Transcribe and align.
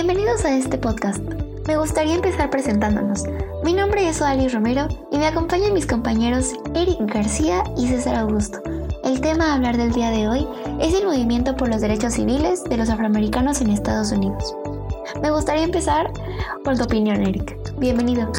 Bienvenidos 0.00 0.44
a 0.44 0.56
este 0.56 0.78
podcast. 0.78 1.18
Me 1.66 1.76
gustaría 1.76 2.14
empezar 2.14 2.50
presentándonos. 2.50 3.24
Mi 3.64 3.72
nombre 3.72 4.08
es 4.08 4.20
Odalis 4.20 4.54
Romero 4.54 4.86
y 5.10 5.18
me 5.18 5.26
acompañan 5.26 5.74
mis 5.74 5.86
compañeros 5.86 6.52
Eric 6.72 7.00
García 7.12 7.64
y 7.76 7.88
César 7.88 8.14
Augusto. 8.14 8.60
El 9.02 9.20
tema 9.20 9.46
a 9.46 9.54
hablar 9.56 9.76
del 9.76 9.90
día 9.90 10.12
de 10.12 10.28
hoy 10.28 10.46
es 10.78 10.94
el 10.94 11.04
movimiento 11.04 11.56
por 11.56 11.68
los 11.68 11.80
derechos 11.80 12.14
civiles 12.14 12.62
de 12.62 12.76
los 12.76 12.90
afroamericanos 12.90 13.60
en 13.60 13.70
Estados 13.70 14.12
Unidos. 14.12 14.54
Me 15.20 15.32
gustaría 15.32 15.64
empezar 15.64 16.12
por 16.62 16.78
tu 16.78 16.84
opinión, 16.84 17.20
Eric. 17.20 17.58
Bienvenido. 17.80 18.30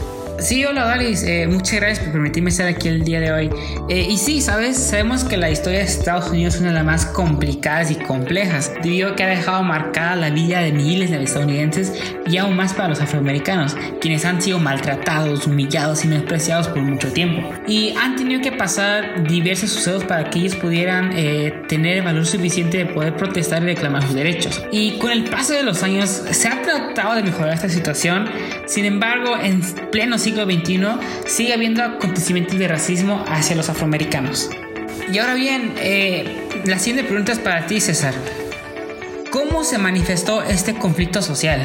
Sí, 0.42 0.64
hola 0.64 0.86
Dalis, 0.86 1.24
eh, 1.24 1.48
muchas 1.48 1.82
gracias 1.82 2.00
por 2.00 2.14
permitirme 2.14 2.50
estar 2.50 2.66
aquí 2.66 2.88
el 2.88 3.04
día 3.04 3.20
de 3.20 3.32
hoy. 3.32 3.50
Eh, 3.90 4.08
y 4.10 4.18
sí, 4.18 4.40
sabes, 4.40 4.78
sabemos 4.78 5.26
que 5.26 5.36
la 5.36 5.50
historia 5.50 5.80
de 5.80 5.86
Estados 5.86 6.30
Unidos 6.30 6.56
es 6.56 6.62
una 6.62 6.70
de 6.70 6.76
las 6.76 6.86
más 6.86 7.06
complicadas 7.08 7.92
y 7.92 7.96
complejas, 7.96 8.72
debido 8.82 9.10
a 9.10 9.16
que 9.18 9.24
ha 9.24 9.28
dejado 9.28 9.64
marcada 9.64 10.16
la 10.16 10.30
vida 10.30 10.62
de 10.62 10.72
miles 10.72 11.12
de 11.12 11.22
estadounidenses 11.22 11.92
y 12.26 12.38
aún 12.38 12.56
más 12.56 12.74
para 12.74 12.88
los 12.88 13.02
afroamericanos, 13.02 13.76
quienes 14.00 14.24
han 14.24 14.42
sido 14.42 14.60
maltratados, 14.60 15.46
humillados 15.46 16.06
y 16.06 16.08
menospreciados 16.08 16.70
por 16.70 16.84
mucho 16.84 17.12
tiempo. 17.12 17.50
Y 17.68 17.94
han 18.02 18.16
tenido 18.16 18.40
que 18.42 18.54
pasar 18.54 19.28
diversos 19.28 19.72
sucesos 19.72 20.06
para 20.06 20.30
que 20.30 20.40
ellos 20.40 20.56
pudieran 20.56 21.12
eh, 21.18 21.64
tener 21.68 21.98
el 21.98 22.04
valor 22.04 22.26
suficiente 22.26 22.78
de 22.78 22.86
poder 22.86 23.18
protestar 23.18 23.62
y 23.64 23.66
reclamar 23.66 24.04
sus 24.04 24.16
derechos. 24.16 24.64
Y 24.72 24.98
con 25.00 25.12
el 25.12 25.26
paso 25.26 25.52
de 25.54 25.64
los 25.64 25.84
años 25.84 26.10
se 26.10 26.48
ha 26.48 26.62
tratado 26.62 27.16
de 27.16 27.24
mejorar 27.24 27.56
esta 27.56 27.68
situación, 27.68 28.30
sin 28.68 28.86
embargo, 28.86 29.36
en 29.42 29.62
pleno 29.92 30.18
siglo 30.18 30.29
siglo 30.30 30.46
XXI 30.46 30.80
sigue 31.26 31.54
habiendo 31.54 31.82
acontecimientos 31.82 32.60
de 32.60 32.68
racismo 32.68 33.24
hacia 33.28 33.56
los 33.56 33.68
afroamericanos. 33.70 34.50
Y 35.12 35.18
ahora 35.18 35.34
bien, 35.34 35.74
eh, 35.78 36.62
la 36.66 36.78
siguiente 36.78 37.04
pregunta 37.04 37.32
es 37.32 37.40
para 37.40 37.66
ti, 37.66 37.80
César. 37.82 38.14
¿Cómo 39.32 39.64
se 39.64 39.80
manifestó 39.80 40.44
este 40.44 40.76
conflicto 40.76 41.24
social? 41.24 41.62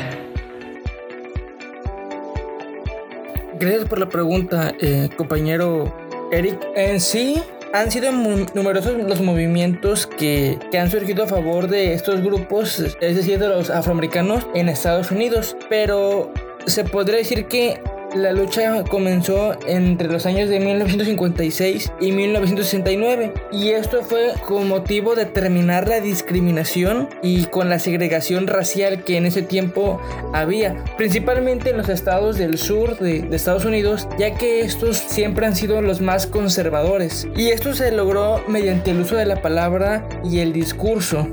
Gracias 3.58 3.84
por 3.86 3.98
la 3.98 4.08
pregunta, 4.08 4.74
eh, 4.80 5.10
compañero 5.14 5.94
Eric. 6.32 6.58
En 6.74 7.00
sí, 7.00 7.42
han 7.74 7.90
sido 7.90 8.12
numerosos 8.12 8.96
los 9.02 9.20
movimientos 9.20 10.06
que, 10.06 10.58
que, 10.70 10.78
han 10.78 10.90
surgido 10.90 11.24
a 11.24 11.26
favor 11.26 11.68
de 11.68 11.92
estos 11.92 12.22
grupos, 12.22 12.78
es 12.78 13.16
decir, 13.16 13.38
de 13.38 13.48
los 13.48 13.68
afroamericanos 13.68 14.46
en 14.54 14.70
Estados 14.70 15.10
Unidos, 15.10 15.54
pero 15.68 16.32
se 16.66 16.84
podría 16.84 17.18
decir 17.18 17.46
que 17.46 17.80
la 18.14 18.32
lucha 18.32 18.84
comenzó 18.84 19.56
entre 19.66 20.08
los 20.08 20.26
años 20.26 20.48
de 20.48 20.60
1956 20.60 21.92
y 22.00 22.12
1969 22.12 23.32
y 23.52 23.70
esto 23.70 24.02
fue 24.02 24.32
con 24.46 24.68
motivo 24.68 25.14
de 25.14 25.26
terminar 25.26 25.88
la 25.88 26.00
discriminación 26.00 27.08
y 27.22 27.46
con 27.46 27.68
la 27.68 27.78
segregación 27.78 28.46
racial 28.46 29.04
que 29.04 29.16
en 29.16 29.26
ese 29.26 29.42
tiempo 29.42 30.00
había, 30.32 30.76
principalmente 30.96 31.70
en 31.70 31.78
los 31.78 31.88
estados 31.88 32.38
del 32.38 32.58
sur 32.58 32.98
de, 32.98 33.22
de 33.22 33.36
Estados 33.36 33.64
Unidos, 33.64 34.08
ya 34.18 34.34
que 34.34 34.60
estos 34.60 34.96
siempre 34.96 35.46
han 35.46 35.56
sido 35.56 35.82
los 35.82 36.00
más 36.00 36.26
conservadores 36.26 37.26
y 37.36 37.48
esto 37.48 37.74
se 37.74 37.90
logró 37.90 38.42
mediante 38.48 38.92
el 38.92 39.00
uso 39.00 39.16
de 39.16 39.26
la 39.26 39.42
palabra 39.42 40.06
y 40.24 40.38
el 40.38 40.52
discurso. 40.52 41.28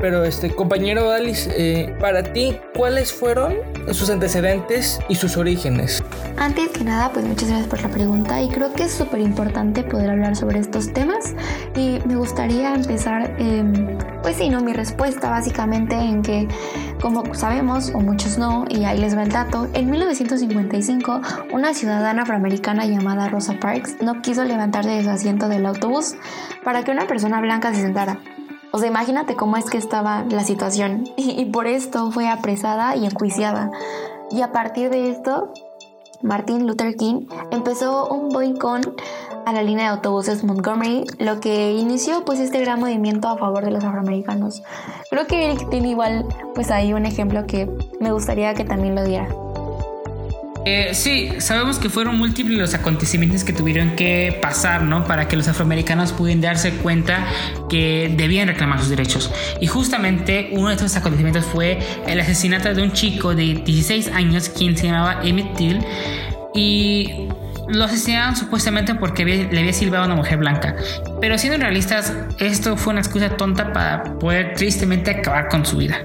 Pero 0.00 0.24
este 0.24 0.54
compañero 0.54 1.10
Alice, 1.10 1.50
eh, 1.56 1.94
para 2.00 2.22
ti, 2.22 2.56
¿cuáles 2.76 3.12
fueron 3.12 3.54
sus 3.92 4.10
antecedentes 4.10 5.00
y 5.08 5.16
sus 5.16 5.36
orígenes? 5.36 6.02
Antes 6.36 6.68
que 6.68 6.84
nada, 6.84 7.10
pues 7.12 7.24
muchas 7.24 7.48
gracias 7.48 7.68
por 7.68 7.82
la 7.82 7.88
pregunta 7.88 8.40
y 8.40 8.48
creo 8.48 8.72
que 8.72 8.84
es 8.84 8.92
súper 8.92 9.20
importante 9.20 9.82
poder 9.82 10.10
hablar 10.10 10.36
sobre 10.36 10.60
estos 10.60 10.92
temas 10.92 11.34
y 11.74 11.98
me 12.06 12.14
gustaría 12.14 12.74
empezar, 12.74 13.34
eh, 13.38 13.64
pues 14.22 14.36
sí, 14.36 14.48
no, 14.48 14.60
mi 14.60 14.72
respuesta 14.72 15.30
básicamente 15.30 15.96
en 15.96 16.22
que, 16.22 16.46
como 17.00 17.34
sabemos, 17.34 17.90
o 17.92 17.98
muchos 17.98 18.38
no, 18.38 18.66
y 18.68 18.84
ahí 18.84 18.98
les 18.98 19.16
va 19.16 19.24
el 19.24 19.32
dato, 19.32 19.68
en 19.72 19.90
1955 19.90 21.20
una 21.52 21.74
ciudadana 21.74 22.22
afroamericana 22.22 22.86
llamada 22.86 23.28
Rosa 23.28 23.58
Parks 23.58 23.96
no 24.00 24.22
quiso 24.22 24.44
levantarse 24.44 24.90
de 24.90 25.02
su 25.02 25.10
asiento 25.10 25.48
del 25.48 25.66
autobús 25.66 26.14
para 26.62 26.84
que 26.84 26.92
una 26.92 27.08
persona 27.08 27.40
blanca 27.40 27.74
se 27.74 27.80
sentara. 27.80 28.20
O 28.72 28.78
sea, 28.78 28.88
imagínate 28.88 29.34
cómo 29.34 29.56
es 29.56 29.70
que 29.70 29.78
estaba 29.78 30.24
la 30.28 30.44
situación. 30.44 31.04
Y, 31.16 31.44
por 31.46 31.66
esto 31.66 32.10
fue 32.10 32.28
apresada 32.28 32.96
y 32.96 33.04
enjuiciada. 33.04 33.70
Y 34.30 34.42
a 34.42 34.52
partir 34.52 34.90
de 34.90 35.10
esto, 35.10 35.52
Martin 36.22 36.66
Luther 36.66 36.96
King 36.96 37.26
empezó 37.50 38.08
un 38.08 38.28
boicot 38.30 39.00
a 39.46 39.52
la 39.52 39.62
línea 39.62 39.84
de 39.84 39.96
autobuses 39.96 40.44
Montgomery, 40.44 41.04
lo 41.18 41.40
que 41.40 41.72
inició 41.72 42.24
pues 42.24 42.38
este 42.40 42.60
gran 42.60 42.80
movimiento 42.80 43.28
a 43.28 43.38
favor 43.38 43.64
de 43.64 43.70
los 43.70 43.84
afroamericanos. 43.84 44.62
Creo 45.10 45.26
que 45.26 45.46
Eric 45.46 45.70
tiene 45.70 45.90
igual 45.90 46.26
pues 46.54 46.70
ahí 46.70 46.92
un 46.92 47.06
ejemplo 47.06 47.46
que 47.46 47.70
me 48.00 48.12
gustaría 48.12 48.52
que 48.54 48.64
también 48.64 48.94
lo 48.94 49.04
diera. 49.04 49.28
Eh, 50.70 50.92
sí, 50.92 51.30
sabemos 51.38 51.78
que 51.78 51.88
fueron 51.88 52.18
múltiples 52.18 52.58
los 52.58 52.74
acontecimientos 52.74 53.42
que 53.42 53.54
tuvieron 53.54 53.96
que 53.96 54.38
pasar, 54.42 54.82
¿no? 54.82 55.06
Para 55.06 55.26
que 55.26 55.34
los 55.34 55.48
afroamericanos 55.48 56.12
pudieran 56.12 56.42
darse 56.42 56.72
cuenta 56.72 57.26
que 57.70 58.12
debían 58.14 58.48
reclamar 58.48 58.78
sus 58.78 58.90
derechos. 58.90 59.30
Y 59.62 59.66
justamente 59.66 60.50
uno 60.52 60.68
de 60.68 60.74
estos 60.74 60.94
acontecimientos 60.94 61.46
fue 61.46 61.78
el 62.06 62.20
asesinato 62.20 62.74
de 62.74 62.82
un 62.82 62.92
chico 62.92 63.34
de 63.34 63.62
16 63.64 64.08
años, 64.08 64.50
quien 64.50 64.76
se 64.76 64.88
llamaba 64.88 65.22
Emmett 65.22 65.56
Till, 65.56 65.80
y 66.54 67.28
lo 67.68 67.84
asesinaron 67.84 68.36
supuestamente 68.36 68.94
porque 68.94 69.24
le 69.24 69.58
había 69.58 69.72
silbado 69.72 70.02
a 70.02 70.06
una 70.06 70.16
mujer 70.16 70.36
blanca. 70.36 70.76
Pero 71.18 71.38
siendo 71.38 71.58
realistas, 71.58 72.12
esto 72.40 72.76
fue 72.76 72.92
una 72.92 73.00
excusa 73.00 73.30
tonta 73.38 73.72
para 73.72 74.02
poder 74.18 74.52
tristemente 74.54 75.12
acabar 75.12 75.48
con 75.48 75.64
su 75.64 75.78
vida. 75.78 76.02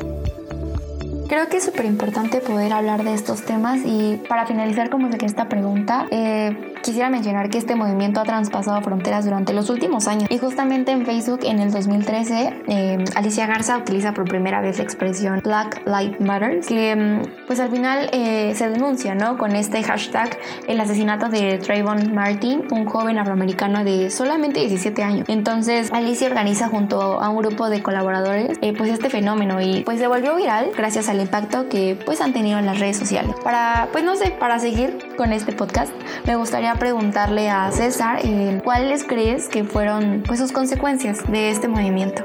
Creo 1.34 1.50
que 1.50 1.58
es 1.58 1.64
súper 1.64 1.86
importante 1.86 2.42
poder 2.42 2.72
hablar 2.74 3.04
de 3.04 3.16
estos 3.16 3.42
temas 3.42 3.80
y 3.84 4.22
para 4.30 4.46
finalizar 4.46 4.92
como 4.92 5.10
de 5.10 5.18
que 5.18 5.26
esta 5.26 5.50
pregunta, 5.50 6.06
eh, 6.12 6.76
quisiera 6.84 7.10
mencionar 7.10 7.50
que 7.50 7.58
este 7.58 7.74
movimiento 7.74 8.20
ha 8.20 8.24
traspasado 8.24 8.80
fronteras 8.82 9.26
durante 9.26 9.52
los 9.52 9.72
últimos 9.72 10.08
años 10.08 10.30
y 10.30 10.38
justamente 10.38 10.92
en 10.92 11.08
Facebook 11.08 11.40
en 11.44 11.58
el 11.58 11.72
2013 11.72 12.54
eh, 12.68 13.06
Alicia 13.16 13.48
Garza 13.48 13.78
utiliza 13.78 14.14
por 14.14 14.26
primera 14.26 14.62
vez 14.62 14.78
la 14.78 14.84
expresión 14.84 15.42
Black 15.44 15.82
Lives 15.88 16.20
Matter 16.20 16.60
que 16.60 16.96
mm, 16.96 17.48
pues 17.48 17.60
al 17.60 17.72
final 17.72 18.10
eh, 18.12 18.54
se 18.54 18.70
denuncia 18.70 19.16
¿no? 19.16 19.38
con 19.38 19.56
este 19.56 19.82
hashtag 19.82 20.38
el 20.68 20.80
asesinato 20.80 21.30
de 21.30 21.58
Trayvon 21.58 22.14
Martin, 22.14 22.66
un 22.70 22.86
joven 22.86 23.18
afroamericano 23.18 23.84
de 23.84 24.12
solamente 24.12 24.60
17 24.60 25.02
años. 25.02 25.26
Entonces 25.30 25.92
Alicia 25.92 26.28
organiza 26.28 26.68
junto 26.68 27.02
a 27.02 27.30
un 27.30 27.38
grupo 27.38 27.70
de 27.70 27.82
colaboradores 27.82 28.60
pues 28.78 28.92
este 28.92 29.10
fenómeno 29.10 29.62
y 29.62 29.84
pues 29.84 30.00
se 30.00 30.08
volvió 30.08 30.36
viral 30.36 30.72
gracias 30.76 31.10
a 31.10 31.14
el 31.14 31.23
impacto 31.24 31.70
que 31.70 31.98
pues 32.06 32.22
han 32.22 32.34
tenido 32.34 32.60
en 32.60 32.66
las 32.66 32.80
redes 32.80 32.98
sociales. 32.98 33.36
Para, 33.44 33.90
pues 33.92 34.04
no 34.04 34.16
sé, 34.16 34.32
para 34.32 34.60
seguir 34.60 34.98
con 35.18 35.34
este 35.34 35.52
podcast, 35.52 35.92
me 36.26 36.36
gustaría 36.36 36.74
preguntarle 36.76 37.50
a 37.50 37.72
César 37.72 38.20
eh, 38.24 38.62
cuáles 38.64 39.04
crees 39.04 39.48
que 39.48 39.64
fueron 39.64 40.24
pues 40.26 40.40
sus 40.40 40.52
consecuencias 40.52 41.20
de 41.32 41.50
este 41.50 41.68
movimiento. 41.68 42.24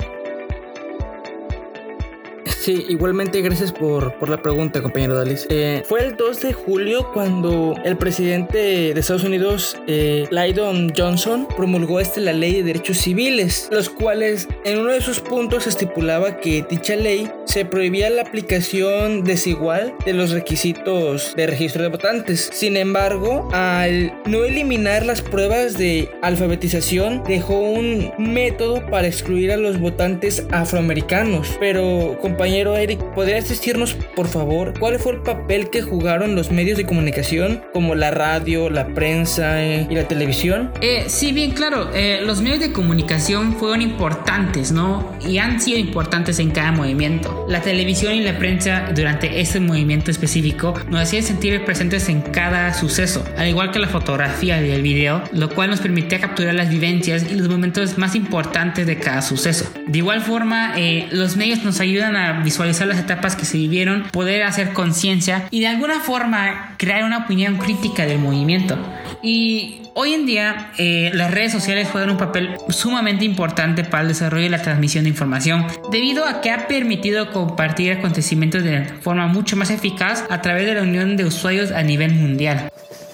Sí, 2.68 2.84
igualmente 2.90 3.40
gracias 3.40 3.72
por, 3.72 4.12
por 4.18 4.28
la 4.28 4.42
pregunta, 4.42 4.82
compañero 4.82 5.16
Dalis. 5.16 5.46
Eh, 5.48 5.82
fue 5.86 6.04
el 6.04 6.18
2 6.18 6.42
de 6.42 6.52
julio 6.52 7.10
cuando 7.14 7.74
el 7.82 7.96
presidente 7.96 8.92
de 8.92 9.00
Estados 9.00 9.24
Unidos, 9.24 9.78
eh, 9.86 10.28
Lyndon 10.30 10.92
Johnson, 10.94 11.48
promulgó 11.56 11.98
este, 11.98 12.20
la 12.20 12.34
ley 12.34 12.56
de 12.56 12.64
derechos 12.64 12.98
civiles, 12.98 13.70
los 13.72 13.88
cuales 13.88 14.48
en 14.66 14.81
uno 14.81 14.90
de 14.90 15.00
sus 15.00 15.20
puntos 15.20 15.66
estipulaba 15.66 16.40
que 16.40 16.62
dicha 16.69 16.94
ley 16.94 17.31
se 17.46 17.64
prohibía 17.64 18.10
la 18.10 18.20
aplicación 18.20 19.25
desigual 19.25 19.94
de 20.04 20.12
los 20.12 20.32
requisitos 20.32 21.34
de 21.34 21.46
registro 21.46 21.82
de 21.82 21.88
votantes. 21.88 22.50
Sin 22.52 22.76
embargo, 22.76 23.48
al 23.52 24.12
no 24.26 24.44
eliminar 24.44 25.06
las 25.06 25.22
pruebas 25.22 25.78
de 25.78 26.10
alfabetización, 26.20 27.22
dejó 27.26 27.58
un 27.58 28.12
método 28.19 28.84
para 28.90 29.06
excluir 29.08 29.52
a 29.52 29.56
los 29.56 29.81
votantes 29.81 30.46
afroamericanos. 30.50 31.56
Pero, 31.58 32.19
compañero, 32.58 32.76
Eric, 32.76 33.14
¿podrías 33.14 33.49
decirnos, 33.49 33.94
por 34.16 34.26
favor, 34.26 34.75
cuál 34.81 34.99
fue 34.99 35.12
el 35.12 35.20
papel 35.20 35.70
que 35.70 35.82
jugaron 35.82 36.34
los 36.34 36.50
medios 36.50 36.76
de 36.76 36.87
comunicación, 36.87 37.62
como 37.72 37.94
la 37.94 38.10
radio, 38.10 38.69
la 38.69 38.88
prensa 38.94 39.62
eh, 39.62 39.87
y 39.88 39.94
la 39.94 40.08
televisión? 40.08 40.72
Eh, 40.81 41.05
sí, 41.06 41.32
bien 41.32 41.52
claro. 41.52 41.90
Eh, 41.94 42.20
los 42.25 42.43
medios 42.43 42.58
de 42.58 42.72
comunicación 42.72 43.55
fueron 43.55 43.81
importantes, 43.82 44.72
¿no? 44.72 45.14
Y 45.25 45.38
han 45.38 45.60
sido 45.60 45.78
importantes 45.78 46.40
en 46.40 46.50
cada 46.50 46.72
movimiento. 46.72 47.46
La 47.49 47.60
televisión 47.60 48.14
y 48.14 48.22
la 48.22 48.38
prensa 48.38 48.87
durante 48.94 49.40
este 49.40 49.60
movimiento 49.60 50.10
específico 50.10 50.75
nos 50.90 51.02
hacían 51.02 51.22
sentir 51.22 51.64
presentes 51.64 52.08
en 52.08 52.22
cada 52.22 52.75
suceso, 52.75 53.25
al 53.37 53.49
igual 53.49 53.70
que 53.70 53.78
la 53.78 53.88
fotografía 53.88 54.60
y 54.64 54.70
el 54.70 54.82
video, 54.82 55.22
lo 55.32 55.49
cual 55.50 55.70
nos 55.70 55.81
permitía 55.81 56.19
capturar 56.19 56.55
las 56.55 56.70
vivencias 56.70 57.25
y 57.31 57.34
los 57.34 57.49
momentos 57.49 57.99
más 57.99 58.16
importantes 58.16 58.87
de 58.87 58.99
cada 58.99 59.22
suceso. 59.22 59.70
De 59.87 59.99
igual 59.99 60.22
forma, 60.22 60.75
los 61.12 61.37
medios 61.37 61.62
nos 61.62 61.81
ayudan 61.81 62.16
a 62.16 62.43
visualizar 62.48 62.88
las 62.88 62.98
etapas 62.98 63.36
que 63.36 63.44
se 63.44 63.58
vivieron, 63.58 64.04
poder 64.10 64.42
hacer 64.42 64.72
conciencia 64.72 65.46
y 65.50 65.60
de 65.60 65.68
alguna 65.68 66.00
forma 66.00 66.74
crear 66.78 67.04
una 67.04 67.18
opinión 67.18 67.58
crítica 67.58 68.06
del 68.06 68.18
movimiento. 68.18 68.78
Y 69.22 69.82
Hoy 70.00 70.14
en 70.14 70.26
día, 70.26 70.70
eh, 70.78 71.10
las 71.12 71.32
redes 71.32 71.50
sociales 71.50 71.88
juegan 71.90 72.10
un 72.10 72.18
papel 72.18 72.54
sumamente 72.68 73.24
importante 73.24 73.82
para 73.82 74.02
el 74.02 74.08
desarrollo 74.08 74.46
y 74.46 74.48
la 74.48 74.62
transmisión 74.62 75.02
de 75.02 75.10
información, 75.10 75.66
debido 75.90 76.24
a 76.24 76.40
que 76.40 76.52
ha 76.52 76.68
permitido 76.68 77.32
compartir 77.32 77.90
acontecimientos 77.90 78.62
de 78.62 78.84
forma 79.00 79.26
mucho 79.26 79.56
más 79.56 79.70
eficaz 79.70 80.24
a 80.30 80.40
través 80.40 80.66
de 80.66 80.74
la 80.74 80.82
unión 80.82 81.16
de 81.16 81.24
usuarios 81.24 81.72
a 81.72 81.82
nivel 81.82 82.12
mundial. 82.12 82.70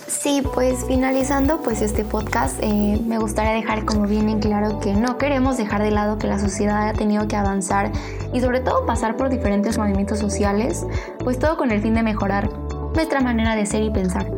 Sí, 0.06 0.42
pues 0.54 0.84
finalizando 0.86 1.62
pues 1.62 1.80
este 1.80 2.04
podcast, 2.04 2.58
eh, 2.60 3.00
me 3.06 3.18
gustaría 3.18 3.52
dejar 3.52 3.86
como 3.86 4.06
bien 4.06 4.28
en 4.28 4.38
claro 4.38 4.78
que 4.78 4.92
no 4.92 5.16
queremos 5.16 5.56
dejar 5.56 5.82
de 5.82 5.90
lado 5.90 6.18
que 6.18 6.26
la 6.26 6.38
sociedad 6.38 6.88
ha 6.88 6.92
tenido 6.92 7.26
que 7.26 7.36
avanzar 7.36 7.90
y 8.32 8.40
sobre 8.40 8.60
todo 8.60 8.84
pasar 8.84 9.16
por 9.16 9.30
diferentes 9.30 9.78
movimientos 9.78 10.18
sociales, 10.18 10.86
pues 11.20 11.38
todo 11.38 11.56
con 11.56 11.70
el 11.70 11.80
fin 11.80 11.94
de 11.94 12.02
mejorar 12.02 12.50
nuestra 12.94 13.20
manera 13.20 13.56
de 13.56 13.64
ser 13.64 13.82
y 13.82 13.90
pensar. 13.90 14.30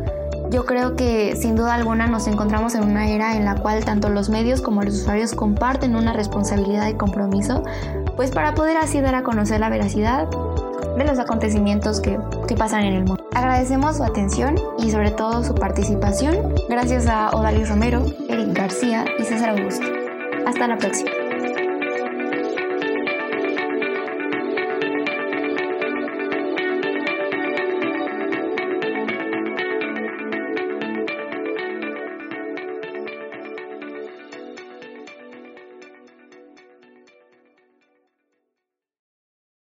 Yo 0.51 0.65
creo 0.65 0.95
que 0.95 1.35
sin 1.35 1.57
duda 1.57 1.75
alguna 1.75 2.07
nos 2.07 2.29
encontramos 2.29 2.77
en 2.77 2.85
una 2.85 3.09
era 3.09 3.37
en 3.37 3.45
la 3.45 3.57
cual 3.57 3.85
tanto 3.85 4.09
los 4.09 4.29
medios 4.29 4.63
como 4.63 4.83
los 4.83 4.95
usuarios 4.95 5.35
comparten 5.35 5.97
una 5.97 6.13
responsabilidad 6.13 6.87
y 6.87 6.95
compromiso, 6.95 7.65
pues 8.15 8.31
para 8.31 8.55
poder 8.55 8.77
así 8.77 9.01
dar 9.01 9.17
a 9.17 9.25
conocer 9.25 9.59
la 9.59 9.69
veracidad 9.69 10.29
de 10.97 11.05
los 11.05 11.19
acontecimientos 11.19 12.01
que, 12.01 12.19
que 12.47 12.55
pasan 12.55 12.85
en 12.85 12.95
el 12.95 13.05
mundo. 13.05 13.26
Agradecemos 13.37 13.99
su 13.99 14.03
atención 14.03 14.55
y 14.79 14.91
sobre 14.91 15.11
todo 15.11 15.45
su 15.45 15.55
participación. 15.55 16.55
Gracias 16.71 17.07
a 17.07 17.29
Odalis 17.37 17.69
Romero, 17.69 18.07
Eric 18.31 18.57
García 18.57 19.05
y 19.19 19.25
César 19.25 19.51
Augusto. 19.51 19.85
Hasta 20.47 20.67
la 20.67 20.79
próxima. 20.79 21.26